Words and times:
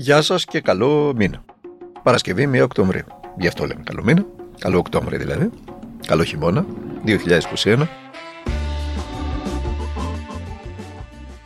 Γεια 0.00 0.22
σας 0.22 0.44
και 0.44 0.60
καλό 0.60 1.12
μήνα. 1.16 1.44
Παρασκευή 2.02 2.50
1 2.52 2.62
Οκτωβρίου. 2.62 3.04
Γι' 3.38 3.46
αυτό 3.46 3.66
λέμε 3.66 3.82
καλό 3.84 4.02
μήνα. 4.02 4.26
Καλό 4.58 4.78
Οκτώβριο 4.78 5.18
δηλαδή. 5.18 5.50
Καλό 6.06 6.24
χειμώνα. 6.24 6.66
2021. 7.64 7.86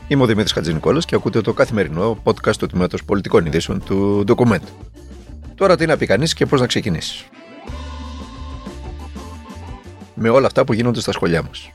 Είμαι 0.09 0.23
ο 0.23 0.27
Δημήτρης 0.27 0.53
Χατζηνικόλας 0.53 1.05
και 1.05 1.15
ακούτε 1.15 1.41
το 1.41 1.53
καθημερινό 1.53 2.23
podcast 2.25 2.57
του 2.59 2.67
Τμήματος 2.67 3.05
Πολιτικών 3.05 3.47
Ειδήσεων 3.47 3.85
του 3.85 4.25
Document. 4.29 4.67
Τώρα 5.55 5.77
τι 5.77 5.87
να 5.87 5.97
πει 5.97 6.07
κανείς 6.07 6.35
και 6.35 6.47
πώς 6.47 6.61
να 6.61 6.67
ξεκινήσεις. 6.67 7.25
Με 10.15 10.29
όλα 10.29 10.47
αυτά 10.47 10.65
που 10.65 10.73
γίνονται 10.73 11.01
στα 11.01 11.13
σχολιά 11.13 11.43
μας. 11.43 11.71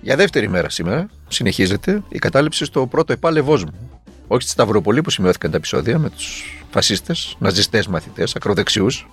Για 0.00 0.16
δεύτερη 0.16 0.48
μέρα 0.48 0.68
σήμερα 0.68 1.08
συνεχίζεται 1.28 2.02
η 2.08 2.18
κατάληψη 2.18 2.64
στο 2.64 2.86
πρώτο 2.86 3.12
επάλευό 3.12 3.56
μου 3.56 3.97
όχι 4.28 4.42
στη 4.42 4.50
Σταυροπολή 4.50 5.02
που 5.02 5.10
σημειώθηκαν 5.10 5.50
τα 5.50 5.56
επεισόδια 5.56 5.98
με 5.98 6.10
τους 6.10 6.62
φασίστες, 6.70 7.36
ναζιστές 7.38 7.86
μαθητές, 7.86 8.36
ακροδεξιούς, 8.36 9.08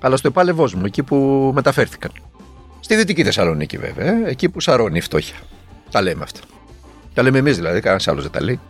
αλλά 0.00 0.16
στο 0.16 0.28
επάλευός 0.28 0.74
μου, 0.74 0.84
εκεί 0.84 1.02
που 1.02 1.50
μεταφέρθηκαν. 1.54 2.10
Στη 2.80 2.96
Δυτική 2.96 3.24
Θεσσαλονίκη, 3.24 3.78
βέβαια, 3.78 4.28
εκεί 4.28 4.48
που 4.48 4.60
σαρώνει 4.60 4.98
η 4.98 5.00
φτώχεια. 5.00 5.36
Τα 5.90 6.02
λέμε 6.02 6.22
αυτά. 6.22 6.40
Τα 7.14 7.22
λέμε 7.22 7.38
εμείς 7.38 7.56
δηλαδή, 7.56 7.80
κανένας 7.80 8.08
άλλος 8.08 8.22
δεν 8.22 8.32
τα 8.32 8.42
λέει. 8.42 8.60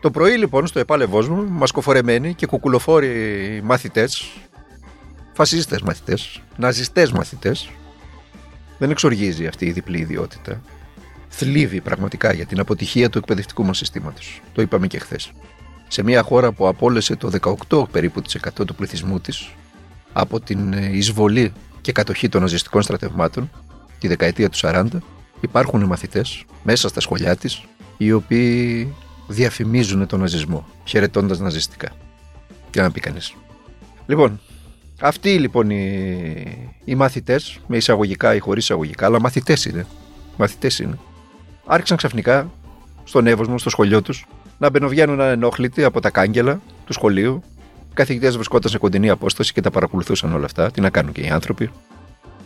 Το 0.00 0.10
πρωί 0.10 0.36
λοιπόν 0.36 0.66
στο 0.66 0.78
επάλευός 0.78 1.28
μου, 1.28 1.46
μασκοφορεμένοι 1.48 2.34
και 2.34 2.46
κουκουλοφόροι 2.46 3.60
μαθητές, 3.64 4.30
φασίστες 5.32 5.80
μαθητές, 5.80 6.42
ναζιστές 6.56 7.12
μαθητές, 7.12 7.70
δεν 8.78 8.90
εξοργίζει 8.90 9.46
αυτή 9.46 9.66
η 9.66 9.72
διπλή 9.72 9.98
ιδιότητα 9.98 10.60
θλίβει 11.30 11.80
πραγματικά 11.80 12.32
για 12.32 12.46
την 12.46 12.60
αποτυχία 12.60 13.10
του 13.10 13.18
εκπαιδευτικού 13.18 13.64
μας 13.64 13.76
συστήματος. 13.76 14.42
Το 14.52 14.62
είπαμε 14.62 14.86
και 14.86 14.98
χθες. 14.98 15.32
Σε 15.88 16.02
μια 16.02 16.22
χώρα 16.22 16.52
που 16.52 16.68
απόλυσε 16.68 17.16
το 17.16 17.30
18 17.68 17.88
περίπου 17.90 18.22
της 18.22 18.36
100 18.60 18.66
του 18.66 18.74
πληθυσμού 18.74 19.20
της 19.20 19.50
από 20.12 20.40
την 20.40 20.72
ε, 20.72 20.90
εισβολή 20.92 21.52
και 21.80 21.92
κατοχή 21.92 22.28
των 22.28 22.40
ναζιστικών 22.40 22.82
στρατευμάτων 22.82 23.50
τη 23.98 24.08
δεκαετία 24.08 24.48
του 24.48 24.58
40, 24.60 24.86
υπάρχουν 25.40 25.84
μαθητές 25.84 26.44
μέσα 26.62 26.88
στα 26.88 27.00
σχολιά 27.00 27.36
της 27.36 27.62
οι 27.96 28.12
οποίοι 28.12 28.94
διαφημίζουν 29.28 30.06
τον 30.06 30.20
ναζισμό, 30.20 30.66
χαιρετώντας 30.84 31.38
ναζιστικά. 31.38 31.92
Τι 32.70 32.80
να 32.80 32.90
πει 32.90 33.00
κανείς. 33.00 33.34
Λοιπόν, 34.06 34.40
αυτοί 35.00 35.38
λοιπόν 35.38 35.70
οι, 35.70 36.78
οι 36.84 36.94
μαθητές, 36.94 37.58
με 37.66 37.76
εισαγωγικά 37.76 38.34
ή 38.34 38.38
χωρίς 38.38 38.62
εισαγωγικά, 38.62 39.06
αλλά 39.06 39.20
μαθητές 39.20 39.64
είναι. 39.64 39.86
Μαθητές 40.36 40.78
είναι 40.78 40.98
άρχισαν 41.72 41.96
ξαφνικά 41.96 42.50
στον 43.04 43.26
Εύωσμο, 43.26 43.58
στο 43.58 43.70
σχολείο 43.70 44.02
τους, 44.02 44.26
να 44.58 44.70
μπαινοβγαίνουν 44.70 45.20
ανενόχλητοι 45.20 45.84
από 45.84 46.00
τα 46.00 46.10
κάγκελα 46.10 46.60
του 46.86 46.92
σχολείου. 46.92 47.42
Οι 47.90 47.94
καθηγητές 47.94 48.34
βρισκόταν 48.34 48.70
σε 48.70 48.78
κοντινή 48.78 49.10
απόσταση 49.10 49.52
και 49.52 49.60
τα 49.60 49.70
παρακολουθούσαν 49.70 50.34
όλα 50.34 50.44
αυτά. 50.44 50.70
Τι 50.70 50.80
να 50.80 50.90
κάνουν 50.90 51.12
και 51.12 51.20
οι 51.20 51.28
άνθρωποι. 51.28 51.70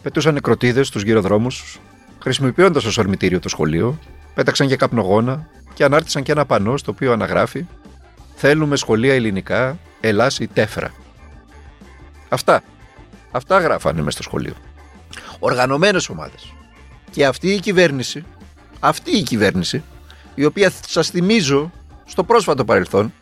Πετούσαν 0.03 0.34
νεκροτίδες 0.34 0.86
στους 0.86 1.03
γύρω 1.03 1.20
δρόμους, 1.20 1.81
χρησιμοποιώντας 2.22 2.84
ως 2.84 2.98
ορμητήριο 2.98 3.41
το 3.41 3.48
σχολείο, 3.48 3.98
πέταξαν 4.34 4.66
για 4.66 4.77
καπνογόνα 4.77 5.48
και 5.75 5.84
ανάρτησαν 5.84 6.22
και 6.22 6.33
ένα 6.33 6.47
πανό 6.47 6.77
στο 6.77 6.91
οποίο 6.91 7.12
αναγράφει 7.12 7.66
Θέλουμε 8.34 8.77
σχολεία 8.77 9.14
ελληνικά, 9.14 9.78
Ελλάς 10.00 10.38
ή 10.38 10.47
τέφρα. 10.47 10.92
Αυτά. 12.28 12.62
Αυτά 13.31 13.59
γράφανε 13.59 13.98
μέσα 13.98 14.11
στο 14.11 14.22
σχολείο. 14.22 14.55
Οργανωμένες 15.38 16.09
ομάδες. 16.09 16.53
Και 17.11 17.27
αυτή 17.27 17.53
η 17.53 17.61
κυβέρνηση 17.61 18.25
αυτή 18.85 19.17
η 19.17 19.23
κυβέρνηση, 19.23 19.83
η 20.35 20.45
οποία 20.45 20.73
σας 20.87 21.09
θυμίζω 21.09 21.71
στο 22.05 22.25
πρόσφατο 22.25 22.65
παρελθόν 22.65 23.13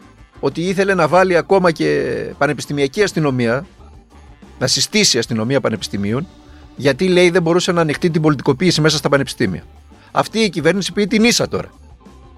ότι 0.40 0.62
ήθελε 0.62 0.94
να 0.94 1.08
βάλει 1.08 1.36
ακόμα 1.36 1.70
και 1.70 2.14
πανεπιστημιακή 2.38 3.02
αστυνομία, 3.02 3.66
να 4.58 4.66
συστήσει 4.66 5.18
αστυνομία 5.18 5.60
πανεπιστημίων, 5.60 6.26
γιατί 6.76 7.08
λέει 7.08 7.30
δεν 7.30 7.42
μπορούσε 7.42 7.72
να 7.72 7.80
ανοιχτεί 7.80 8.10
την 8.10 8.22
πολιτικοποίηση 8.22 8.80
μέσα 8.80 8.96
στα 8.96 9.08
πανεπιστήμια. 9.08 9.62
Αυτή 10.12 10.38
η 10.38 10.50
κυβέρνηση 10.50 10.92
πει 10.92 11.06
την 11.06 11.24
ίσα 11.24 11.48
τώρα. 11.48 11.68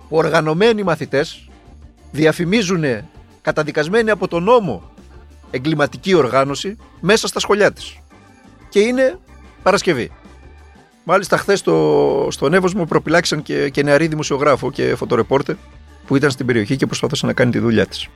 Που 0.09 0.17
οργανωμένοι 0.17 0.83
μαθητές 0.83 1.49
διαφημίζουν 2.11 2.84
καταδικασμένοι 3.43 4.11
από 4.11 4.29
τον 4.29 4.43
νόμο 4.43 4.91
εγκληματική 5.51 6.15
οργάνωση 6.15 6.77
μέσα 7.01 7.27
στα 7.27 7.41
σχολιά 7.41 7.73
της. 7.73 7.99
Και 8.69 8.81
είναι 8.81 9.19
Παρασκευή. 9.63 10.11
Μάλιστα, 11.04 11.37
χθες 11.37 11.59
στο, 11.59 12.28
στον 12.31 12.54
Εύωσμο 12.54 12.84
προπυλάξαν 12.84 13.42
και, 13.42 13.69
και 13.69 13.82
νεαρή 13.82 14.06
δημοσιογράφο 14.06 14.70
και 14.70 14.94
φωτορεπόρτε 14.94 15.56
που 16.06 16.16
ήταν 16.16 16.31
στην 16.31 16.47
περιοχή 16.47 16.76
και 16.76 16.87
προσπαθούσε 16.87 17.26
να 17.26 17.32
κάνει 17.32 17.50
τη 17.50 17.59
δουλειά 17.59 17.87
της. 17.87 18.09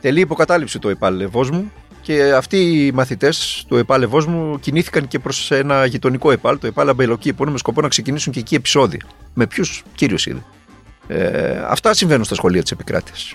Τελεί 0.00 0.20
υποκατάληψη 0.20 0.78
το 0.78 0.88
επάλευός 0.88 1.50
μου 1.50 1.72
και 2.02 2.32
αυτοί 2.32 2.56
οι 2.56 2.92
μαθητές 2.92 3.64
του 3.68 3.76
επάλευός 3.76 4.26
μου 4.26 4.60
κινήθηκαν 4.60 5.08
και 5.08 5.18
προς 5.18 5.50
ένα 5.50 5.86
γειτονικό 5.86 6.30
επάλ, 6.30 6.58
το 6.58 6.66
επάλ 6.66 6.88
Αμπελοκή, 6.88 7.32
που 7.32 7.42
είναι 7.42 7.52
με 7.52 7.58
σκοπό 7.58 7.80
να 7.80 7.88
ξεκινήσουν 7.88 8.32
και 8.32 8.38
εκεί 8.38 8.54
επεισόδια. 8.54 9.00
Με 9.34 9.46
ποιους; 9.46 9.82
Κύριος 9.94 10.26
είδε. 10.26 10.42
Ε, 11.06 11.62
αυτά 11.68 11.94
συμβαίνουν 11.94 12.24
στα 12.24 12.34
σχολεία 12.34 12.62
της 12.62 12.70
επικράτειας. 12.70 13.34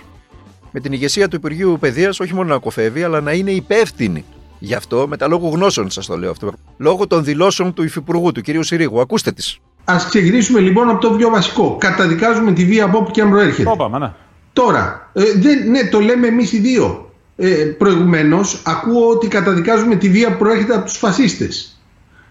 Με 0.70 0.80
την 0.80 0.92
ηγεσία 0.92 1.28
του 1.28 1.36
Υπουργείου 1.36 1.76
Παιδείας 1.80 2.20
όχι 2.20 2.34
μόνο 2.34 2.48
να 2.48 2.58
κοφεύει, 2.58 3.02
αλλά 3.02 3.20
να 3.20 3.32
είναι 3.32 3.50
υπεύθυνη 3.50 4.24
Γι' 4.62 4.74
αυτό, 4.74 5.06
με 5.08 5.16
τα 5.16 5.28
λόγω 5.28 5.48
γνώσεων 5.48 5.90
σας 5.90 6.06
το 6.06 6.16
λέω 6.16 6.30
αυτό. 6.30 6.52
Λόγω 6.76 7.06
των 7.06 7.24
δηλώσεων 7.24 7.74
του 7.74 7.82
Υφυπουργού, 7.82 8.32
του 8.32 8.40
κ. 8.42 8.64
Συρίγου. 8.64 9.00
Ακούστε 9.00 9.32
τις. 9.32 9.58
Α 9.84 9.96
ξεκινήσουμε 10.08 10.60
λοιπόν 10.60 10.88
από 10.88 11.00
το 11.00 11.10
πιο 11.10 11.30
βασικό. 11.30 11.76
Καταδικάζουμε 11.80 12.52
τη 12.52 12.64
βία 12.64 12.84
από 12.84 12.98
όπου 12.98 13.10
και 13.10 13.20
αν 13.20 13.30
προέρχεται. 13.30 13.70
Όπα, 13.70 13.98
ναι. 13.98 14.12
Τώρα, 14.52 15.10
ε, 15.12 15.22
δεν, 15.36 15.70
ναι, 15.70 15.84
το 15.84 16.00
λέμε 16.00 16.26
εμείς 16.26 16.52
οι 16.52 16.58
δύο. 16.58 17.10
Ε, 17.36 17.48
Προηγουμένως, 17.78 18.62
ακούω 18.66 19.08
ότι 19.08 19.28
καταδικάζουμε 19.28 19.96
τη 19.96 20.08
βία 20.08 20.32
που 20.32 20.38
προέρχεται 20.38 20.74
από 20.74 20.84
τους 20.84 20.96
φασίστες. 20.96 21.80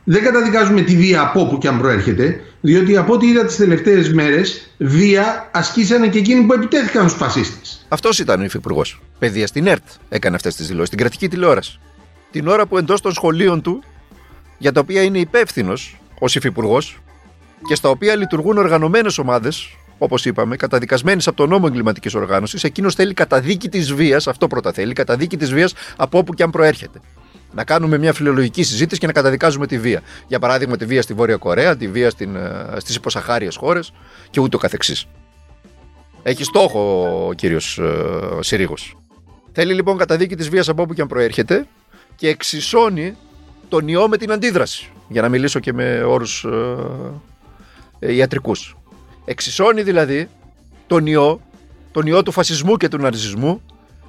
Δεν 0.03 0.23
καταδικάζουμε 0.23 0.81
τη 0.81 0.96
βία 0.96 1.22
από 1.22 1.41
όπου 1.41 1.57
και 1.57 1.67
αν 1.67 1.79
προέρχεται, 1.79 2.41
διότι 2.61 2.97
από 2.97 3.13
ό,τι 3.13 3.28
είδα 3.28 3.46
τις 3.46 3.56
τελευταίες 3.56 4.13
μέρες, 4.13 4.73
βία 4.78 5.50
ασκήσανε 5.51 6.07
και 6.07 6.17
εκείνοι 6.17 6.44
που 6.44 6.53
επιτέθηκαν 6.53 7.09
στου 7.09 7.17
φασίστες. 7.17 7.85
Αυτός 7.88 8.19
ήταν 8.19 8.41
ο 8.41 8.44
Υφυπουργός. 8.44 9.01
Παιδεία 9.19 9.47
στην 9.47 9.67
ΕΡΤ 9.67 9.84
έκανε 10.09 10.35
αυτές 10.35 10.56
τις 10.56 10.67
δηλώσεις, 10.67 10.88
στην 10.88 11.00
κρατική 11.00 11.28
τηλεόραση 11.28 11.79
την 12.31 12.47
ώρα 12.47 12.66
που 12.66 12.78
εντός 12.78 13.01
των 13.01 13.12
σχολείων 13.12 13.62
του, 13.62 13.84
για 14.57 14.72
τα 14.72 14.79
οποία 14.79 15.01
είναι 15.01 15.19
υπεύθυνος 15.19 16.00
ως 16.19 16.35
υφυπουργός 16.35 17.00
και 17.67 17.75
στα 17.75 17.90
οποία 17.90 18.16
λειτουργούν 18.16 18.57
οργανωμένες 18.57 19.17
ομάδες, 19.17 19.78
όπως 19.97 20.25
είπαμε, 20.25 20.56
καταδικασμένες 20.56 21.28
από 21.28 21.38
τον 21.38 21.50
νόμο 21.50 21.66
εγκληματικής 21.67 22.13
οργάνωσης, 22.13 22.63
εκείνος 22.63 22.95
θέλει 22.95 23.13
καταδίκη 23.13 23.69
της 23.69 23.94
βίας, 23.94 24.28
αυτό 24.28 24.47
πρώτα 24.47 24.72
θέλει, 24.72 24.94
καταδίκη 24.94 25.38
της 25.38 25.53
βίας 25.53 25.73
από 25.97 26.17
όπου 26.17 26.34
και 26.34 26.44
αν 26.44 26.50
προέρχεται. 26.50 27.00
Να 27.53 27.63
κάνουμε 27.63 27.97
μια 27.97 28.13
φιλολογική 28.13 28.63
συζήτηση 28.63 29.00
και 29.00 29.07
να 29.07 29.13
καταδικάζουμε 29.13 29.67
τη 29.67 29.79
βία. 29.79 30.01
Για 30.28 30.40
παράδειγμα, 30.40 30.78
τη 30.78 30.85
βία 30.85 31.01
στη 31.01 31.13
Βόρεια 31.13 31.35
Κορέα, 31.35 31.78
τη 31.78 31.88
βία 31.88 32.11
ε, 32.17 32.79
στις 32.79 32.96
υποσαχάριες 32.96 33.56
χώρες 33.56 33.94
και 34.29 34.40
ούτω 34.40 34.57
καθεξής. 34.57 35.06
Έχει 36.23 36.44
στόχο 36.44 37.03
ο 37.28 37.34
κύριος 37.34 37.78
ε, 37.78 38.40
Συρίγος. 38.40 38.97
Θέλει 39.51 39.73
λοιπόν 39.73 39.97
καταδίκη 39.97 40.35
της 40.35 40.50
βίας 40.50 40.69
από 40.69 40.81
όπου 40.81 40.94
και 40.94 41.01
αν 41.01 41.07
προέρχεται 41.07 41.67
και 42.19 42.28
εξισώνει 42.28 43.18
τον 43.69 43.88
ιό 43.88 44.07
με 44.07 44.18
την 44.18 44.31
αντίδραση. 44.31 44.91
Για 45.07 45.22
να 45.22 45.30
μιλήσω 45.30 45.59
και 45.59 45.74
με 45.74 46.03
όρους 46.03 46.44
ε, 46.44 46.75
ε, 48.00 48.13
ιατρικούς. 48.13 48.78
Εξισώνει 49.25 49.81
δηλαδή 49.81 50.29
τον 50.88 51.06
ιό, 51.06 51.41
τον 51.91 52.06
ιό 52.06 52.24
του 52.24 52.31
φασισμού 52.31 52.78
και 52.78 52.88
του 52.88 52.97
ναρσισμού 52.97 53.62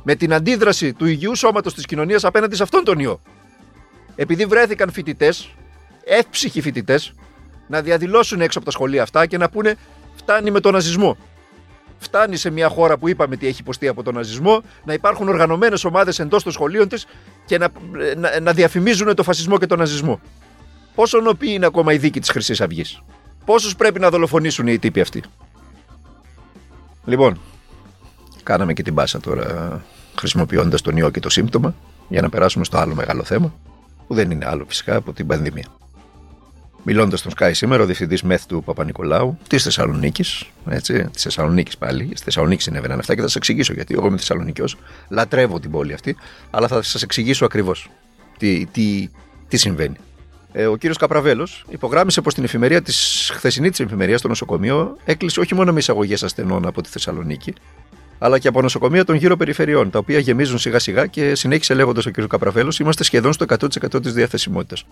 με 0.03 0.15
την 0.15 0.33
αντίδραση 0.33 0.93
του 0.93 1.07
υγιού 1.07 1.35
σώματος 1.35 1.75
της 1.75 1.87
κοινωνίας 1.87 2.25
απέναντι 2.25 2.57
σε 2.57 2.63
αυτόν 2.63 2.85
τον 2.85 2.99
ιό. 2.99 3.21
Επειδή 4.15 4.45
βρέθηκαν 4.45 4.93
φοιτητές, 4.93 5.51
εύψυχοι 6.05 6.61
φοιτητές, 6.61 7.13
να 7.69 7.83
διαδηλώσουν 7.83 8.41
έξω 8.41 8.59
από 8.59 8.67
τα 8.67 8.73
σχολεία 8.73 9.03
αυτά 9.03 9.27
και 9.27 9.39
να 9.39 9.49
πούνε 9.49 9.77
φτάνει 10.15 10.51
με 10.51 10.61
τον 10.61 10.73
ναζισμό 10.73 11.17
φτάνει 12.01 12.37
σε 12.37 12.51
μια 12.51 12.69
χώρα 12.69 12.99
που 12.99 13.09
είπαμε 13.09 13.37
τι 13.37 13.47
έχει 13.47 13.61
υποστεί 13.61 13.89
από 13.89 14.03
τον 14.03 14.15
ναζισμό, 14.15 14.63
να 14.85 14.93
υπάρχουν 14.93 15.29
οργανωμένες 15.29 15.85
ομάδες 15.85 16.19
εντός 16.19 16.43
των 16.43 16.53
σχολείων 16.53 16.89
της 16.89 17.07
και 17.47 17.59
να, 17.59 17.69
να, 18.17 18.41
να 18.41 18.53
διαφημίζουν 18.53 19.15
το 19.15 19.23
φασισμό 19.23 19.59
και 19.59 19.67
τον 19.67 19.79
ναζισμό. 19.79 20.21
Πόσο 20.95 21.21
νοπή 21.21 21.53
είναι 21.53 21.67
ακόμα 21.67 21.93
η 21.93 21.99
δίκη 21.99 22.21
της 22.21 22.31
Χρυσής 22.31 22.61
Αυγής; 22.61 23.03
Πόσους 23.45 23.77
πρέπει 23.77 24.01
να 24.01 24.11
δολοφονήσουν 24.11 24.67
οι 24.67 24.79
τύποι 24.79 25.01
αυτοί; 25.01 25.23
Λοιπόν, 27.05 27.41
κάναμε 28.43 28.73
και 28.73 28.83
την 28.83 28.95
πάσα 28.95 29.21
τώρα 29.21 29.81
χρησιμοποιώντας 30.19 30.81
τον 30.81 30.97
ιό 30.97 31.11
και 31.11 31.21
το 31.21 31.29
σύμπτωμα 31.29 31.75
για 32.09 32.21
να 32.21 32.29
περάσουμε 32.29 32.65
στο 32.65 32.79
άλλο 32.79 32.95
μεγάλο 32.95 33.25
θέμα, 33.25 33.55
που 34.07 34.15
δεν 34.15 34.31
είναι 34.31 34.47
άλλο 34.47 34.65
φυσικά 34.69 34.97
από 34.97 35.13
την 35.13 35.27
πανδημία. 35.27 35.67
Μιλώντας 36.83 37.19
στον 37.19 37.33
Sky 37.39 37.51
σήμερα, 37.53 37.83
ο 37.83 37.87
διευθυντής 37.87 38.23
ΜΕΘ 38.23 38.47
του 38.47 38.63
Παπα-Νικολάου 38.65 39.39
της 39.49 39.63
Θεσσαλονίκης, 39.63 40.45
έτσι, 40.69 41.09
της 41.13 41.23
Θεσσαλονίκης 41.23 41.79
πάλι, 41.79 42.11
στη 42.13 42.25
Θεσσαλονίκης 42.25 42.65
συνέβαιναν 42.65 42.99
αυτά 42.99 43.15
και 43.15 43.21
θα 43.21 43.27
σας 43.27 43.37
εξηγήσω 43.37 43.73
γιατί. 43.73 43.95
Εγώ 43.95 44.07
είμαι 44.07 44.17
Θεσσαλονικιό, 44.17 44.69
λατρεύω 45.09 45.61
την 45.61 45.71
πόλη 45.71 45.93
αυτή, 45.93 46.17
αλλά 46.51 46.69
θα 46.69 46.83
σας 46.83 47.03
εξηγήσω 47.03 47.45
ακριβώς 47.45 47.91
τι, 48.39 48.67
τι, 48.67 49.09
τι 49.49 49.57
συμβαίνει. 49.57 49.97
Ε, 50.53 50.67
ο 50.67 50.77
κύριος 50.77 50.97
Καπραβέλος 50.97 51.65
υπογράμμισε 51.69 52.21
πως 52.21 52.35
την 52.35 52.45
εφημερία 52.45 52.83
της 52.83 53.31
χθεσινή 53.35 53.71
της 53.71 53.81
εφημερίας 53.81 54.19
στο 54.19 54.29
νοσοκομείο 54.29 54.97
έκλεισε 55.05 55.41
όχι 55.41 55.55
μόνο 55.55 55.73
με 55.73 55.79
εισαγωγές 55.79 56.23
ασθενών 56.23 56.67
από 56.67 56.83
τη 56.83 56.89
Θεσσαλονίκη, 56.89 57.55
αλλά 58.19 58.39
και 58.39 58.49
από 58.49 58.63
νοσοκομεία 58.63 59.05
των 59.05 59.15
γύρω 59.15 59.37
περιφερειών, 59.37 59.91
τα 59.91 59.99
οποία 59.99 60.19
γεμίζουν 60.19 60.59
σιγά 60.59 60.79
σιγά 60.79 61.07
και 61.07 61.35
συνέχισε 61.35 61.75
λέγοντας 61.75 62.07
ο 62.07 62.11
κ. 62.11 62.21
Καπραφέλο, 62.21 62.77
είμαστε 62.81 63.05
σχεδόν 63.05 63.33
στο 63.33 63.45
100% 63.49 64.03
της 64.03 64.13
διαθεσιμότητας. 64.13 64.85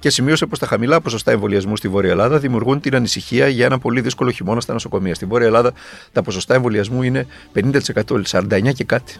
Και 0.00 0.10
σημείωσε 0.10 0.46
πως 0.46 0.58
τα 0.58 0.66
χαμηλά 0.66 1.00
ποσοστά 1.00 1.30
εμβολιασμού 1.30 1.76
στη 1.76 1.88
Βόρεια 1.88 2.10
Ελλάδα 2.10 2.38
δημιουργούν 2.38 2.80
την 2.80 2.94
ανησυχία 2.94 3.48
για 3.48 3.64
ένα 3.64 3.78
πολύ 3.78 4.00
δύσκολο 4.00 4.30
χειμώνα 4.30 4.60
στα 4.60 4.72
νοσοκομεία. 4.72 5.14
Στη 5.14 5.26
Βόρεια 5.26 5.46
Ελλάδα 5.46 5.72
τα 6.12 6.22
ποσοστά 6.22 6.54
εμβολιασμού 6.54 7.02
είναι 7.02 7.26
50%, 7.54 8.22
49 8.26 8.72
και 8.72 8.84
κάτι. 8.84 9.18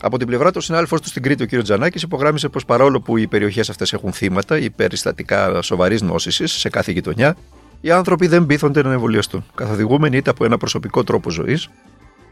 Από 0.00 0.18
την 0.18 0.26
πλευρά 0.26 0.48
του, 0.50 0.56
ο 0.58 0.60
συνάδελφο 0.60 0.98
του 0.98 1.08
στην 1.08 1.22
Κρήτη, 1.22 1.42
ο 1.42 1.46
κ. 1.46 1.62
Τζανάκης, 1.62 2.02
υπογράμμισε 2.02 2.48
πως 2.48 2.64
παρόλο 2.64 3.00
που 3.00 3.16
οι 3.16 3.26
περιοχές 3.26 3.70
αυτές 3.70 3.92
έχουν 3.92 4.12
θύματα 4.12 4.58
ή 4.58 4.70
περιστατικά 4.70 5.62
σοβαρής 5.62 6.02
νόσησης 6.02 6.52
σε 6.52 6.68
κάθε 6.68 6.92
γειτονιά, 6.92 7.36
οι 7.80 7.90
άνθρωποι 7.90 8.26
δεν 8.26 8.46
πείθονται 8.46 8.82
να 8.82 8.92
εμβολιαστούν, 8.92 9.44
καθοδηγούμενοι 9.54 10.16
είτε 10.16 10.30
από 10.30 10.44
ένα 10.44 10.58
προσωπικό 10.58 11.04
τρόπο 11.04 11.30
ζωής, 11.30 11.68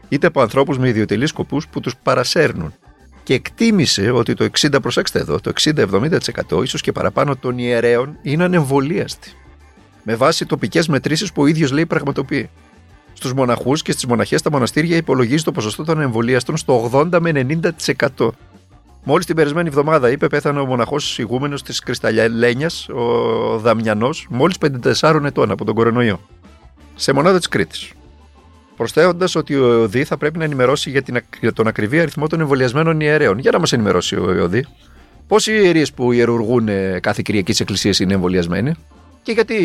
είτε 0.09 0.27
από 0.27 0.41
ανθρώπους 0.41 0.77
με 0.77 0.87
ιδιωτελείς 0.87 1.29
σκοπούς 1.29 1.67
που 1.67 1.79
τους 1.79 1.95
παρασέρνουν. 2.03 2.73
Και 3.25 3.33
εκτίμησε 3.33 4.11
ότι 4.11 4.33
το 4.33 4.47
60, 4.59 4.81
προσέξτε 4.81 5.19
εδώ, 5.19 5.39
το 5.39 5.51
60-70% 5.63 6.63
ίσως 6.63 6.81
και 6.81 6.91
παραπάνω 6.91 7.35
των 7.35 7.57
ιερέων 7.57 8.17
είναι 8.21 8.43
ανεμβολίαστοι. 8.43 9.33
Με 10.03 10.15
βάση 10.15 10.45
τοπικές 10.45 10.87
μετρήσεις 10.87 11.31
που 11.31 11.41
ο 11.41 11.45
ίδιος 11.45 11.71
λέει 11.71 11.85
πραγματοποιεί. 11.85 12.49
Στους 13.13 13.33
μοναχούς 13.33 13.81
και 13.81 13.91
στις 13.91 14.05
μοναχές 14.05 14.39
στα 14.39 14.51
μοναστήρια 14.51 14.97
υπολογίζει 14.97 15.43
το 15.43 15.51
ποσοστό 15.51 15.83
των 15.83 16.01
εμβολίαστων 16.01 16.57
στο 16.57 16.89
80 16.93 17.19
με 17.19 17.31
90%. 18.17 18.29
Μόλις 19.03 19.25
την 19.25 19.35
περασμένη 19.35 19.67
εβδομάδα 19.67 20.11
είπε, 20.11 20.27
πέθανε 20.27 20.59
ο 20.59 20.65
μοναχός 20.65 21.19
ηγούμενος 21.19 21.63
της 21.63 21.79
Κρυσταλλιαλένια, 21.79 22.69
ο 22.93 23.57
Δαμιανός, 23.57 24.27
μόλις 24.29 24.57
54 24.57 25.25
ετών 25.25 25.51
από 25.51 25.65
τον 25.65 25.75
κορονοϊό. 25.75 26.19
Σε 26.95 27.13
μονάδα 27.13 27.37
της 27.37 27.47
Κρήτης. 27.47 27.91
Προσθέτοντα 28.77 29.27
ότι 29.35 29.55
ο 29.55 29.71
ΕΟΔΗ 29.71 30.03
θα 30.03 30.17
πρέπει 30.17 30.37
να 30.37 30.43
ενημερώσει 30.43 30.89
για, 30.89 31.01
την, 31.01 31.21
για 31.39 31.53
τον 31.53 31.67
ακριβή 31.67 31.99
αριθμό 31.99 32.27
των 32.27 32.39
εμβολιασμένων 32.39 32.99
ιερέων. 32.99 33.39
Για 33.39 33.51
να 33.51 33.59
μας 33.59 33.73
ενημερώσει 33.73 34.15
ο 34.15 34.31
ΕΟΔΗ. 34.31 34.65
Πόσοι 35.27 35.51
ιερείς 35.51 35.93
που 35.93 36.11
ιερουργούν 36.11 36.69
κάθε 36.99 37.21
Κυριακή 37.25 37.53
τη 37.53 37.57
Εκκλησία 37.61 37.93
είναι 37.99 38.13
εμβολιασμένοι 38.13 38.73
και 39.21 39.31
γιατί 39.31 39.55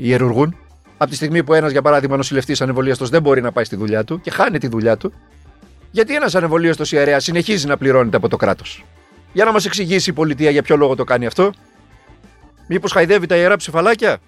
ιερουργούν. 0.00 0.56
Από 0.96 1.10
τη 1.10 1.16
στιγμή 1.16 1.44
που 1.44 1.54
ένας, 1.54 1.72
για 1.72 1.82
παράδειγμα, 1.82 2.16
νοσηλευτής 2.16 2.60
ανεμβολίαστος 2.60 3.08
δεν 3.08 3.22
μπορεί 3.22 3.40
να 3.40 3.52
πάει 3.52 3.64
στη 3.64 3.76
δουλειά 3.76 4.04
του 4.04 4.20
και 4.20 4.30
χάνει 4.30 4.58
τη 4.58 4.68
δουλειά 4.68 4.96
του, 4.96 5.12
γιατί 5.90 6.14
ένας 6.14 6.34
ανεμβολίαστος 6.34 6.92
ιερέας 6.92 7.24
συνεχίζει 7.24 7.66
να 7.66 7.76
πληρώνεται 7.76 8.16
από 8.16 8.28
το 8.28 8.36
κράτος; 8.36 8.84
Για 9.32 9.44
να 9.44 9.52
μας 9.52 9.64
εξηγήσει 9.64 10.10
η 10.10 10.12
πολιτεία 10.12 10.50
για 10.50 10.62
ποιο 10.62 10.76
λόγο 10.76 10.94
το 10.94 11.04
κάνει 11.04 11.26
αυτό. 11.26 11.52
Μήπως 12.68 12.92
χαϊδεύει 12.92 13.26
τα 13.26 13.36
ιερά 13.36 13.56
ψηφαλάκια; 13.56 14.18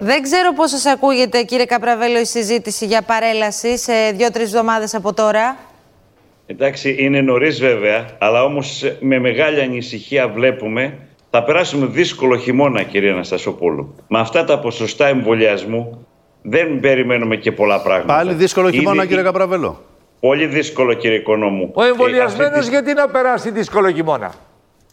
Δεν 0.00 0.22
ξέρω 0.22 0.52
πώς 0.52 0.70
σας 0.70 0.86
ακούγεται, 0.86 1.42
κύριε 1.42 1.64
Καπραβέλο, 1.64 2.18
η 2.18 2.24
συζήτηση 2.24 2.86
για 2.86 3.02
παρέλαση 3.02 3.78
σε 3.78 3.92
δύο-τρεις 4.14 4.44
εβδομάδες 4.46 4.94
από 4.94 5.12
τώρα. 5.14 5.56
Εντάξει, 6.46 6.96
είναι 6.98 7.20
νωρίς 7.20 7.60
βέβαια, 7.60 8.06
αλλά 8.18 8.44
όμως 8.44 8.82
με 9.00 9.18
μεγάλη 9.18 9.60
ανησυχία 9.60 10.28
βλέπουμε 10.28 10.98
θα 11.30 11.42
περάσουμε 11.42 11.86
δύσκολο 11.86 12.36
χειμώνα, 12.36 12.82
κύριε 12.82 13.12
Αναστασοπούλου. 13.12 13.94
Με 14.08 14.18
αυτά 14.18 14.44
τα 14.44 14.58
ποσοστά 14.58 15.06
εμβολιασμού 15.06 16.06
δεν 16.42 16.80
περιμένουμε 16.80 17.36
και 17.36 17.52
πολλά 17.52 17.80
πράγματα. 17.80 18.14
Πάλι 18.14 18.34
δύσκολο 18.34 18.70
χειμώνα, 18.70 19.06
κύριε 19.06 19.22
Καπραβέλο. 19.22 19.84
Πολύ 20.20 20.46
δύσκολο, 20.46 20.94
κύριε 20.94 21.16
Οικονόμου. 21.16 21.70
Ο 21.74 21.84
εμβολιασμένος 21.84 22.68
γιατί 22.68 22.92
να 22.92 23.08
περάσει 23.08 23.50
δύσκολο 23.50 23.90
χειμώνα; 23.90 24.34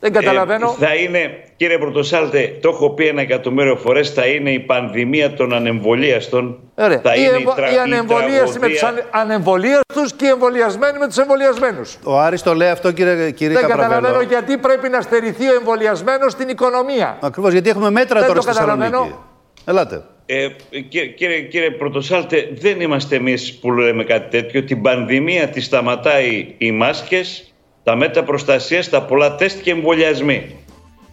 Δεν 0.04 0.14
καταλαβαίνω. 0.14 0.76
Ε, 0.80 0.86
θα 0.86 0.96
είναι, 0.96 1.44
κύριε 1.56 1.78
Πρωτοσάλτε, 1.78 2.58
το 2.62 2.70
έχω 2.70 2.90
πει 2.90 3.08
ένα 3.08 3.22
εκατομμύριο 3.22 3.76
φορές, 3.76 4.10
θα 4.10 4.26
είναι 4.26 4.52
η 4.52 4.60
πανδημία 4.60 5.34
των 5.34 5.54
ανεμβολίαστων. 5.54 6.60
Ωραία. 6.76 7.00
Θα 7.04 7.16
η, 7.16 7.20
είναι 7.20 7.36
εμβο... 7.36 7.52
η, 7.52 7.56
τρα... 7.56 7.74
η 7.74 7.78
ανεμβολίαση 7.78 8.60
με 8.60 8.68
τους 8.68 8.84
ανε... 8.84 9.06
ανεμβολίαστους 9.12 10.14
και 10.16 10.26
οι 10.26 10.28
εμβολιασμένοι 10.28 10.98
με 10.98 11.08
τους 11.08 11.18
εμβολιασμένους. 11.18 11.98
Ο 12.04 12.20
Άρης 12.20 12.42
το 12.42 12.54
λέει 12.54 12.70
αυτό, 12.70 12.92
κύριε, 12.92 13.32
κύριε 13.32 13.54
Δεν 13.54 13.68
Καπραβέλο. 13.68 13.92
καταλαβαίνω 13.92 14.22
γιατί 14.30 14.58
πρέπει 14.58 14.90
να 14.90 15.02
στερηθεί 15.02 15.50
ο 15.50 15.54
εμβολιασμένος 15.54 16.32
στην 16.32 16.50
οικονομία. 16.50 17.18
Ακριβώς, 17.22 17.52
γιατί 17.52 17.70
έχουμε 17.70 17.90
μέτρα 17.90 18.20
Δεν 18.20 18.28
τώρα 18.28 18.40
το 18.40 18.46
στη 18.46 18.52
Θεσσαλονίκη. 18.52 18.92
καταλαβαίνω. 18.92 19.24
Ελάτε. 19.66 20.04
Ε, 20.26 20.48
κύριε, 20.90 21.08
κύριε, 21.08 21.42
κύριε 21.42 21.72
Πρωτοσάλτε, 21.72 22.50
δεν 22.54 22.82
είμαστε 22.82 23.16
εμείς 23.16 23.54
που 23.62 23.72
λέμε 23.72 24.04
κάτι 24.04 24.30
τέτοιο. 24.30 24.64
Την 24.64 24.82
πανδημία 24.82 25.48
τη 25.48 25.62
σταματάει 25.62 26.56
οι 26.58 26.72
μάσκες, 26.72 27.53
τα 27.84 27.96
μέτρα 27.96 28.24
προστασίας, 28.24 28.90
τα 28.90 29.06
πολλά 29.06 29.36
τεστ 29.36 29.62
και 29.62 29.72
εμβολιασμοί. 29.72 30.56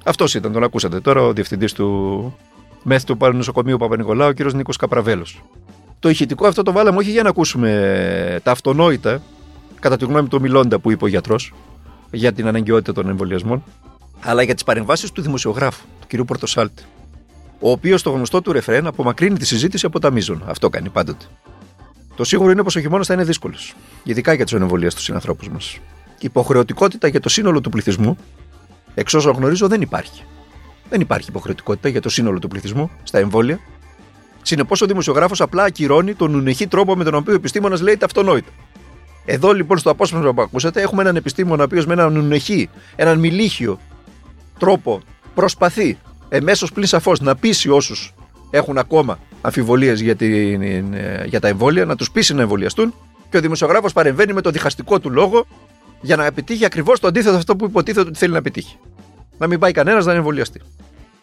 Αυτός 0.04 0.34
ήταν, 0.34 0.52
τον 0.52 0.62
ακούσατε 0.62 1.00
τώρα, 1.00 1.22
ο 1.22 1.32
διευθυντής 1.32 1.72
του 1.72 2.36
ΜΕΘ 2.82 3.04
του 3.04 3.16
Παρανοσοκομείου 3.16 3.76
Παπα-Νικολάου, 3.76 4.28
ο 4.28 4.32
κ. 4.32 4.52
Νίκος 4.52 4.76
Καπραβέλος. 4.76 5.42
Το 5.98 6.08
ηχητικό 6.08 6.46
αυτό 6.46 6.62
το 6.62 6.72
βάλαμε 6.72 6.98
όχι 6.98 7.10
για 7.10 7.22
να 7.22 7.28
ακούσουμε 7.28 8.40
τα 8.42 8.50
αυτονόητα, 8.50 9.22
κατά 9.80 9.96
τη 9.96 10.04
γνώμη 10.04 10.28
του 10.28 10.40
Μιλώντα 10.40 10.78
που 10.78 10.90
είπε 10.90 11.04
ο 11.04 11.06
γιατρός, 11.06 11.54
για 12.10 12.32
την 12.32 12.46
αναγκαιότητα 12.46 12.92
των 12.92 13.08
εμβολιασμών, 13.08 13.64
αλλά 14.20 14.42
για 14.42 14.54
τις 14.54 14.64
παρεμβάσεις 14.64 15.12
του 15.12 15.22
δημοσιογράφου, 15.22 15.84
του 16.00 16.06
κ. 16.16 16.24
Πορτοσάλτη, 16.24 16.82
ο 17.60 17.70
οποίος 17.70 18.00
στο 18.00 18.10
γνωστό 18.10 18.42
του 18.42 18.52
ρεφρέν 18.52 18.86
απομακρύνει 18.86 19.38
τη 19.38 19.46
συζήτηση 19.46 19.86
από 19.86 20.00
τα 20.00 20.10
μείζων. 20.10 20.42
Αυτό 20.46 20.68
κάνει 20.68 20.88
πάντοτε. 20.88 21.24
Το 22.16 22.24
σίγουρο 22.24 22.50
είναι 22.50 22.62
πως 22.62 22.76
ο 22.76 22.80
χειμώνας 22.80 23.06
θα 23.06 23.14
είναι 23.14 23.24
δύσκολος, 23.24 23.74
ειδικά 24.02 24.32
για 24.32 24.44
τους 24.44 24.54
ανεμβολίαστου 24.54 25.00
συνανθρώπου 25.00 25.44
μας. 25.52 25.78
Υποχρεωτικότητα 26.20 27.08
για 27.08 27.20
το 27.20 27.28
σύνολο 27.28 27.60
του 27.60 27.70
πληθυσμού, 27.70 28.16
εξ 28.94 29.14
όσων 29.14 29.34
γνωρίζω, 29.34 29.68
δεν 29.68 29.80
υπάρχει. 29.80 30.22
Δεν 30.88 31.00
υπάρχει 31.00 31.28
υποχρεωτικότητα 31.28 31.88
για 31.88 32.00
το 32.00 32.08
σύνολο 32.08 32.38
του 32.38 32.48
πληθυσμού 32.48 32.90
στα 33.02 33.18
εμβόλια. 33.18 33.60
Συνεπώς, 34.42 34.80
ο 34.80 34.86
δημοσιογράφος 34.86 35.40
απλά 35.40 35.64
ακυρώνει 35.64 36.14
τον 36.14 36.34
ουνεχή 36.34 36.66
τρόπο 36.66 36.96
με 36.96 37.04
τον 37.04 37.14
οποίο 37.14 37.32
ο 37.32 37.36
επιστήμονας 37.36 37.80
λέει 37.80 37.96
τα 37.96 38.04
αυτονόητα. 38.04 38.50
Εδώ 39.24 39.52
λοιπόν 39.52 39.78
στο 39.78 39.90
απόσπασμα 39.90 40.32
που 40.32 40.42
ακούσατε 40.42 40.80
έχουμε 40.80 41.02
έναν 41.02 41.16
επιστήμονα 41.16 41.62
ο 41.62 41.64
οποίος 41.64 41.86
με 41.86 41.92
έναν 41.92 42.16
ουνεχή, 42.16 42.68
έναν 42.96 43.18
μιλίχιο 43.18 43.78
τρόπο 44.58 45.00
προσπαθεί 45.34 45.98
εμέσως 46.28 46.72
πλην 46.72 46.86
σαφώς 46.86 47.20
να 47.20 47.36
πείσει 47.36 47.68
όσους 47.68 48.14
έχουν 48.50 48.78
ακόμα 48.78 49.18
αμφιβολίες 49.40 50.00
για, 50.00 50.16
την, 50.16 50.62
για 51.26 51.40
τα 51.40 51.48
εμβόλια, 51.48 51.84
να 51.84 51.96
τους 51.96 52.10
πείσει 52.10 52.34
να 52.34 52.42
εμβολιαστούν 52.42 52.94
και 53.30 53.36
ο 53.36 53.40
δημοσιογράφος 53.40 53.92
παρεμβαίνει 53.92 54.32
με 54.32 54.40
το 54.40 54.50
διχαστικό 54.50 55.00
του 55.00 55.10
λόγο 55.10 55.46
για 56.00 56.16
να 56.16 56.24
επιτύχει 56.26 56.64
ακριβώς 56.64 57.00
το 57.00 57.06
αντίθετο 57.06 57.36
αυτό 57.36 57.56
που 57.56 57.64
υποτίθεται 57.64 58.08
ότι 58.08 58.18
θέλει 58.18 58.32
να 58.32 58.42
πετύχει. 58.42 58.78
Να 59.38 59.46
μην 59.46 59.58
πάει 59.58 59.72
κανένας 59.72 60.04
να 60.06 60.12
εμβολιαστεί. 60.12 60.60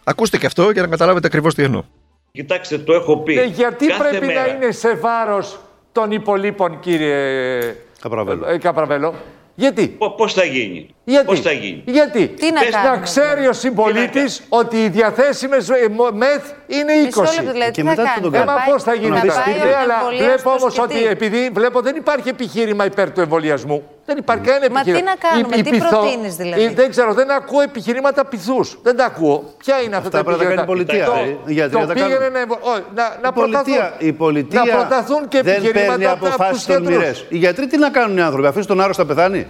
Ακούστε 0.03 0.37
και 0.37 0.45
αυτό 0.45 0.69
για 0.69 0.81
να 0.81 0.87
καταλάβετε 0.87 1.27
ακριβώς 1.27 1.53
τι 1.55 1.63
εννοώ. 1.63 1.83
Κοιτάξτε, 2.31 2.77
το 2.77 2.93
έχω 2.93 3.17
πει. 3.17 3.39
Ε, 3.39 3.43
γιατί 3.43 3.85
Κάθε 3.87 4.09
πρέπει 4.09 4.25
μέρα. 4.25 4.41
να 4.41 4.47
είναι 4.47 4.71
σε 4.71 4.95
βάρος 4.95 5.59
των 5.91 6.11
υπολείπων, 6.11 6.79
κύριε 6.79 7.59
Καπραβέλο. 8.01 8.47
ε, 8.47 8.57
Καπραβέλο. 8.57 9.13
Γιατί; 9.55 9.97
Πώς 10.17 10.33
θα 10.33 10.43
γίνει; 10.43 10.95
Γιατί; 11.03 11.25
Πώς 11.25 11.39
θα 11.41 11.51
γίνει; 11.51 11.83
Γιατί; 11.85 12.27
Τι 12.27 12.51
να 12.51 12.59
Πες 12.59 12.69
κάνουμε, 12.69 12.95
να 12.95 13.01
ξέρει 13.01 13.29
ο 13.31 13.33
δηλαδή. 13.39 13.57
συμπολίτης 13.59 14.43
ότι 14.49 14.83
οι 14.83 14.89
διαθέσιμες 14.89 15.69
μεθ 16.13 16.51
είναι 16.67 16.93
20. 16.93 17.05
Μισό 17.05 17.21
λεπτό, 17.21 17.51
δηλαδή, 17.51 17.71
Και 17.71 17.81
τι 17.81 17.83
μετά 17.83 18.03
θα 18.03 18.09
τι 18.09 18.15
θα 18.15 18.21
τον 18.21 18.31
κάνει. 18.31 18.43
Ε, 18.43 18.45
μα 18.47 18.53
κάνει. 18.59 18.71
πώς 18.71 18.83
θα 18.83 18.93
γίνει 18.93 19.09
Να 19.09 19.15
αυτό. 19.15 19.27
πεις 19.27 19.35
τι 19.43 19.51
Ναι, 19.67 19.75
αλλά 19.75 19.93
εμβολιάστος 19.93 20.25
βλέπω 20.25 20.49
όμως 20.59 20.73
και 20.73 20.81
ότι 20.81 20.93
τι. 20.93 21.05
επειδή 21.05 21.49
βλέπω 21.53 21.81
δεν 21.81 21.95
υπάρχει 21.95 22.29
επιχείρημα 22.29 22.85
υπέρ 22.85 23.11
του 23.11 23.21
εμβολιασμού. 23.21 23.83
Δεν 24.09 24.17
υπάρχει 24.17 24.43
κανένα 24.43 24.73
Μα 24.73 24.81
τι 24.83 24.89
επιχείρημα. 24.89 25.11
να 25.21 25.27
κάνουμε, 25.29 25.55
Η- 25.55 25.59
η 25.59 25.63
τι 25.63 25.69
πειθό- 25.69 25.89
προτείνεις 25.89 26.35
δηλαδή; 26.35 26.61
η- 26.63 26.73
Δεν 26.73 26.89
ξέρω, 26.89 27.13
δεν 27.13 27.31
ακούω 27.31 27.61
επιχειρήματα 27.61 28.25
πειθού. 28.25 28.59
Δεν 28.83 28.95
τα 28.97 29.05
ακούω. 29.05 29.53
Ποια 29.57 29.75
είναι 29.81 29.95
αυτά, 29.95 30.07
Αυτά 30.07 30.17
τα 30.17 30.23
πρέπει 30.23 30.43
να 30.43 30.55
τα 30.55 30.65
κάνει 30.65 30.79
η 30.79 30.81
επιχειρήματα; 30.81 31.11
πολιτεία, 31.11 31.33
Το- 31.35 31.41
ε, 31.45 31.49
οι 31.49 31.53
γιατροί 31.53 31.73
το 31.73 31.79
να 31.79 31.87
τα 31.87 31.93
πήγαινε 31.93 32.13
κάνουν. 32.13 32.31
να, 32.33 32.39
εμβο- 32.39 32.59
όχι, 32.61 32.83
να, 32.95 33.03
να 33.21 33.27
η 33.27 33.31
πολιτεία, 33.33 33.61
προταθούν. 33.63 34.07
η 34.07 34.13
πολιτεία 34.13 34.63
να 34.63 34.71
προταθούν 34.77 35.27
και 35.27 35.41
δεν 35.41 35.53
παίρνει 35.53 35.67
επιχειρήματα 35.67 36.11
από 36.11 36.25
αποφάσεις 36.27 36.55
τους 36.55 36.65
των 36.65 36.75
γιατρούς. 36.81 36.97
μοιρές. 36.99 37.25
Οι 37.29 37.37
γιατροί 37.37 37.67
τι 37.67 37.77
να 37.77 37.89
κάνουν 37.89 38.17
οι 38.17 38.21
άνθρωποι, 38.21 38.47
αφήσουν 38.47 38.67
τον 38.67 38.81
άρρωστο 38.81 39.01
να 39.03 39.07
πεθάνει; 39.15 39.47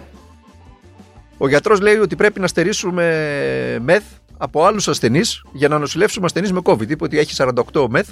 Ο 1.38 1.48
γιατρός 1.48 1.80
λέει 1.80 1.98
ότι 1.98 2.16
πρέπει 2.16 2.40
να 2.40 2.48
στερήσουμε 2.48 3.06
μεθ 3.82 4.04
από 4.38 4.66
άλλους 4.66 4.88
ασθενείς 4.88 5.42
για 5.52 5.68
να 5.68 5.78
νοσηλεύσουμε 5.80 6.26
ασθενείς 6.26 6.52
με 6.52 6.60
COVID. 6.64 6.90
Είπε 6.90 7.04
ότι 7.04 7.20
έχει 7.20 7.34
48 7.36 7.88
μεθ, 7.90 8.08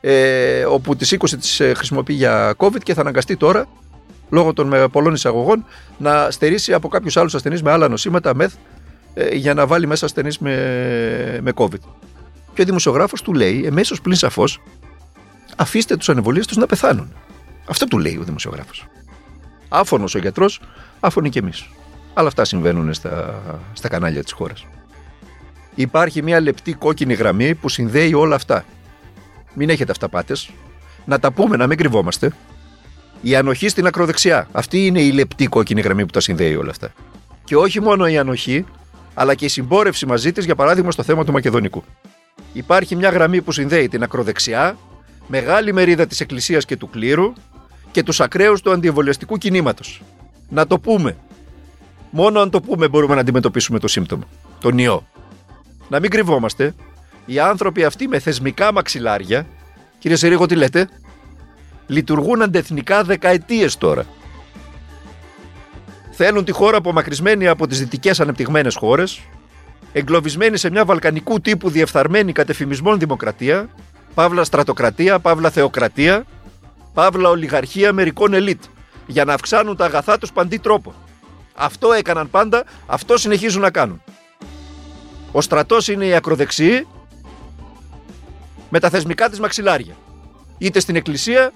ε, 0.00 0.64
όπου 0.64 0.96
τις 0.96 1.12
20 1.12 1.36
τις 1.36 1.60
χρησιμοποιεί 1.76 2.12
για 2.14 2.54
COVID 2.56 2.80
και 2.82 2.94
θα 2.94 3.00
αναγκαστεί 3.00 3.36
τώρα, 3.36 3.64
λόγω 4.32 4.52
των 4.52 4.66
με- 4.66 4.88
πολλών 4.88 5.14
εισαγωγών, 5.14 5.64
να 5.98 6.30
στερήσει 6.30 6.72
από 6.72 6.88
κάποιους 6.88 7.16
άλλους 7.16 7.34
ασθενείς 7.34 7.62
με 7.62 7.70
άλλα 7.70 7.88
νοσήματα 7.88 8.34
μεθ 8.34 8.54
ε, 9.14 9.34
για 9.34 9.54
να 9.54 9.66
βάλει 9.66 9.86
μέσα 9.86 10.04
ασθενείς 10.04 10.38
με, 10.38 10.54
με 11.42 11.52
COVID. 11.54 11.80
Και 12.54 12.62
ο 12.62 12.64
δημοσιογράφος 12.64 13.22
του 13.22 13.32
λέει, 13.34 13.62
εμέσως 13.64 14.00
πλην 14.00 14.16
σαφώς, 14.16 14.62
αφήστε 15.56 15.96
τους 15.96 16.08
ανεβολίε 16.08 16.44
τους 16.44 16.56
να 16.56 16.66
πεθάνουν. 16.66 17.12
Αυτό 17.68 17.86
του 17.86 17.98
λέει 17.98 18.16
ο 18.20 18.22
δημοσιογράφος. 18.24 18.86
Άφωνος 19.68 20.14
ο 20.14 20.18
γιατρός, 20.18 20.60
άφωνοι 21.00 21.28
κι 21.30 21.38
εμείς. 21.38 21.68
Αλλά 22.14 22.28
αυτά 22.28 22.44
συμβαίνουν 22.44 22.94
στα, 22.94 23.42
στα 23.72 23.88
κανάλια 23.88 24.22
της 24.22 24.32
χώρας. 24.32 24.66
Υπάρχει 25.74 26.22
μια 26.22 26.40
λεπτή 26.40 26.72
κόκκινη 26.72 27.14
γραμμή 27.14 27.54
που 27.54 27.68
συνδέει 27.68 28.14
όλα 28.14 28.34
αυτά. 28.34 28.64
Μην 29.54 29.70
έχετε 29.70 29.90
αυταπάτες. 29.92 30.50
Να 31.04 31.18
τα 31.18 31.32
πούμε, 31.32 31.56
να 31.56 31.66
μην 31.66 31.76
κρυβόμαστε. 31.78 32.32
Η 33.22 33.36
ανοχή 33.36 33.68
στην 33.68 33.86
ακροδεξιά. 33.86 34.48
Αυτή 34.52 34.86
είναι 34.86 35.00
η 35.00 35.12
λεπτή 35.12 35.46
κόκκινη 35.46 35.80
γραμμή 35.80 36.04
που 36.04 36.10
τα 36.10 36.20
συνδέει 36.20 36.54
όλα 36.56 36.70
αυτά. 36.70 36.92
Και 37.44 37.56
όχι 37.56 37.80
μόνο 37.80 38.06
η 38.06 38.18
ανοχή, 38.18 38.64
αλλά 39.14 39.34
και 39.34 39.44
η 39.44 39.48
συμπόρευση 39.48 40.06
μαζί 40.06 40.32
της, 40.32 40.44
για 40.44 40.54
παράδειγμα, 40.54 40.90
στο 40.90 41.02
θέμα 41.02 41.24
του 41.24 41.32
Μακεδονικού. 41.32 41.84
Υπάρχει 42.52 42.96
μια 42.96 43.10
γραμμή 43.10 43.42
που 43.42 43.52
συνδέει 43.52 43.88
την 43.88 44.02
ακροδεξιά, 44.02 44.76
μεγάλη 45.26 45.72
μερίδα 45.72 46.06
της 46.06 46.20
Εκκλησίας 46.20 46.64
και 46.64 46.76
του 46.76 46.90
κλήρου 46.90 47.32
και 47.90 48.02
τους 48.02 48.20
ακραίους 48.20 48.60
του 48.60 48.72
αντιεμβολιαστικού 48.72 49.38
κινήματος. 49.38 50.02
Να 50.48 50.66
το 50.66 50.78
πούμε. 50.78 51.16
Μόνο 52.10 52.40
αν 52.40 52.50
το 52.50 52.60
πούμε 52.60 52.88
μπορούμε 52.88 53.14
να 53.14 53.20
αντιμετωπίσουμε 53.20 53.78
το 53.78 53.88
σύμπτωμα. 53.88 54.24
Τον 54.60 54.78
ιό. 54.78 55.06
Να 55.88 56.00
μην 56.00 56.10
κρυβόμαστε. 56.10 56.74
Οι 57.26 57.38
άνθρωποι 57.38 57.84
αυτοί 57.84 58.08
με 58.08 58.18
θεσμικά 58.18 58.72
μαξιλάρια, 58.72 59.46
κύριε 59.98 60.16
Σερίγο 60.16 60.46
τι 60.46 60.54
λέτε, 60.54 60.88
λειτουργούν 61.86 62.42
αντεθνικά 62.42 63.04
δεκαετίες 63.04 63.78
τώρα. 63.78 64.06
Θέλουν 66.10 66.44
τη 66.44 66.52
χώρα 66.52 66.76
απομακρυσμένη 66.76 67.48
από 67.48 67.66
τις 67.66 67.78
δυτικές 67.78 68.20
ανεπτυγμένες 68.20 68.76
χώρες, 68.76 69.20
εγκλωβισμένη 69.92 70.56
σε 70.56 70.70
μια 70.70 70.84
βαλκανικού 70.84 71.40
τύπου 71.40 71.70
διεφθαρμένη 71.70 72.32
κατεφημισμών 72.32 72.98
δημοκρατία, 72.98 73.68
παύλα 74.14 74.44
στρατοκρατία, 74.44 75.18
παύλα 75.18 75.50
θεοκρατία, 75.50 76.24
παύλα 76.94 77.28
ολιγαρχία 77.28 77.92
μερικών 77.92 78.34
ελίτ, 78.34 78.62
για 79.06 79.24
να 79.24 79.34
αυξάνουν 79.34 79.76
τα 79.76 79.84
αγαθά 79.84 80.18
τους 80.18 80.32
παντή 80.32 80.58
τρόπο. 80.58 80.94
Αυτό 81.54 81.92
έκαναν 81.92 82.30
πάντα, 82.30 82.64
αυτό 82.86 83.16
συνεχίζουν 83.16 83.60
να 83.60 83.70
κάνουν. 83.70 84.02
Ο 85.32 85.40
στρατός 85.40 85.88
είναι 85.88 86.06
η 86.06 86.14
ακροδεξιή 86.14 86.86
με 88.68 88.80
τα 88.80 88.90
θεσμικά 88.90 89.28
της 89.28 89.40
μαξιλάρια. 89.40 89.94
Είτε 90.58 90.80
στην 90.80 90.96
εκκλησία, 90.96 91.52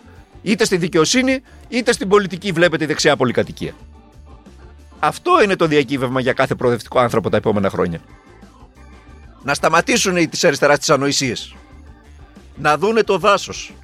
είτε 0.46 0.64
στη 0.64 0.76
δικαιοσύνη, 0.76 1.42
είτε 1.68 1.92
στην 1.92 2.08
πολιτική 2.08 2.52
βλέπετε 2.52 2.84
η 2.84 2.86
δεξιά 2.86 3.16
πολυκατοικία. 3.16 3.72
Αυτό 4.98 5.42
είναι 5.42 5.56
το 5.56 5.66
διακύβευμα 5.66 6.20
για 6.20 6.32
κάθε 6.32 6.54
προοδευτικό 6.54 6.98
άνθρωπο 6.98 7.30
τα 7.30 7.36
επόμενα 7.36 7.70
χρόνια. 7.70 8.00
Να 9.42 9.54
σταματήσουν 9.54 10.16
οι 10.16 10.28
της 10.28 10.44
αριστεράς 10.44 10.78
τις 10.78 10.90
ανοησίες. 10.90 11.54
Να 12.56 12.78
δούνε 12.78 13.02
το 13.02 13.18
δάσος. 13.18 13.74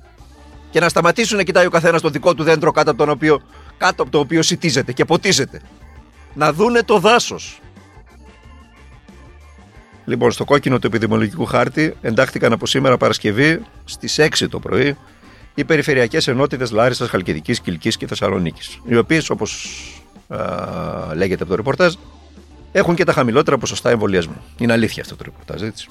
Και 0.70 0.80
να 0.80 0.88
σταματήσουν 0.88 1.36
να 1.36 1.42
κοιτάει 1.42 1.66
ο 1.66 1.70
καθένας 1.70 2.00
το 2.00 2.08
δικό 2.08 2.34
του 2.34 2.42
δέντρο 2.42 2.70
κάτω 2.70 2.90
από, 2.90 2.98
τον 2.98 3.08
οποίο, 3.08 3.42
κάτω 3.76 4.02
από 4.02 4.12
το 4.12 4.18
οποίο 4.18 4.42
σιτίζεται 4.42 4.92
και 4.92 5.04
ποτίζεται. 5.04 5.60
Να 6.34 6.52
δούνε 6.52 6.82
το 6.82 6.98
δάσος. 6.98 7.60
Λοιπόν, 10.04 10.30
στο 10.30 10.44
κόκκινο 10.44 10.78
του 10.78 10.86
επιδημιολογικού 10.86 11.44
χάρτη 11.44 11.96
εντάχθηκαν 12.00 12.52
από 12.52 12.66
σήμερα 12.66 12.96
Παρασκευή 12.96 13.62
στις 13.84 14.18
6 14.18 14.48
το 14.48 14.60
πρωί 14.60 14.96
οι 15.54 15.64
περιφερειακές 15.64 16.28
ενότητες 16.28 16.70
Λάρισας, 16.70 17.08
Χαλκιδικής, 17.08 17.60
Κυλκής 17.60 17.96
και 17.96 18.06
Θεσσαλονίκης. 18.06 18.78
Οι 18.84 18.96
οποίες, 18.96 19.30
όπως 19.30 19.66
λέγεται 21.14 21.42
από 21.42 21.50
το 21.50 21.54
ρεπορτάζ, 21.56 21.94
έχουν 22.72 22.94
και 22.94 23.04
τα 23.04 23.12
χαμηλότερα 23.12 23.58
ποσοστά 23.58 23.90
εμβολιασμού. 23.90 24.36
Είναι 24.58 24.72
αλήθεια 24.72 25.02
αυτό 25.02 25.16
το 25.16 25.22
ρεπορτάζ, 25.24 25.62
έτσι. 25.62 25.86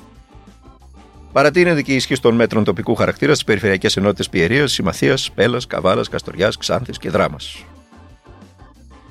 Παρατείνεται 1.32 1.82
και 1.82 1.92
η 1.92 1.96
ισχύ 1.96 2.20
των 2.20 2.36
μέτρων 2.36 2.64
τοπικού 2.64 2.96
χαρακτήρα 2.96 3.34
στις 3.34 3.46
περιφερειακές 3.46 3.98
ενότητες 3.98 4.30
Πιερίας, 4.30 4.72
Συμμαθίας, 4.72 5.32
Πέλας, 5.32 5.68
Καβάλας, 5.68 6.10
Καστοριάς, 6.10 6.58
Ξάνθης 6.58 6.98
και 6.98 7.10
Δράμας. 7.10 7.66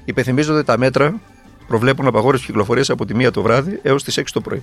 Υπενθυμίζονται 0.04 0.62
τα 0.62 0.78
μέτρα 0.78 1.20
προβλέπουν 1.66 2.06
απαγόρευση 2.06 2.46
κυκλοφορίας 2.46 2.90
από 2.90 3.04
τη 3.04 3.14
1 3.14 3.30
το 3.30 3.42
βράδυ 3.42 3.80
έως 3.82 4.04
τις 4.04 4.18
6 4.18 4.32
το 4.32 4.40
πρωί. 4.40 4.62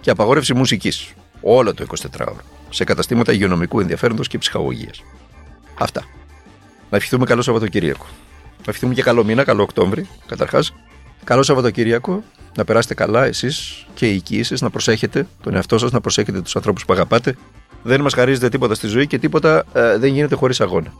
Και 0.00 0.10
απαγόρευση 0.10 0.54
μουσικής 0.54 1.12
όλο 1.40 1.74
το 1.74 1.86
24ωρο 1.88 2.40
σε 2.70 2.84
καταστήματα 2.84 3.32
υγειονομικού 3.32 3.80
ενδιαφέροντος 3.80 4.28
και 4.28 4.38
ψυχαγωγίας. 4.38 5.02
Αυτά. 5.78 6.04
Να 6.90 6.96
ευχηθούμε 6.96 7.24
καλό 7.24 7.42
Σαββατοκύριακο. 7.42 8.06
Να 8.58 8.64
ευχηθούμε 8.66 8.94
και 8.94 9.02
καλό 9.02 9.24
μήνα, 9.24 9.44
καλό 9.44 9.62
Οκτώβρη, 9.62 10.08
καταρχάς. 10.26 10.74
Καλό 11.24 11.42
Σαββατοκύριακο. 11.42 12.22
Να 12.56 12.64
περάσετε 12.64 12.94
καλά 12.94 13.24
εσείς 13.24 13.86
και 13.94 14.10
οι 14.10 14.14
οικοί 14.14 14.42
σας, 14.42 14.60
να 14.60 14.70
προσέχετε 14.70 15.26
τον 15.42 15.54
εαυτό 15.54 15.78
σας, 15.78 15.90
να 15.90 16.00
προσέχετε 16.00 16.40
τους 16.40 16.56
ανθρώπους 16.56 16.84
που 16.84 16.92
αγαπάτε. 16.92 17.36
Δεν 17.82 18.00
μας 18.00 18.14
χαρίζετε 18.14 18.48
τίποτα 18.48 18.74
στη 18.74 18.86
ζωή 18.86 19.06
και 19.06 19.18
τίποτα 19.18 19.64
ε, 19.72 19.98
δεν 19.98 20.12
γίνεται 20.12 20.34
χωρίς 20.34 20.60
αγώνα. 20.60 20.92